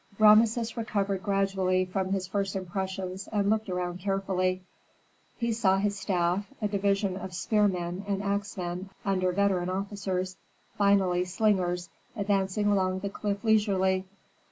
[0.17, 4.63] Rameses recovered gradually from his first impressions and looked around carefully.
[5.37, 10.37] He saw his staff, a division of spearmen and axemen under veteran officers,
[10.75, 14.05] finally slingers, advancing along the cliff leisurely.